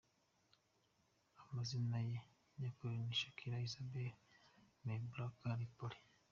Amazina 1.43 1.97
ye 2.09 2.17
nyakuri 2.59 2.95
ni 3.03 3.15
Shakira 3.21 3.63
Isabel 3.67 4.11
Mebarak 4.85 5.39
Ripoll. 5.59 5.95